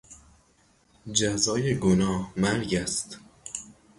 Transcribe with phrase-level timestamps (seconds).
[1.11, 3.19] جزای گناه، مرگ است.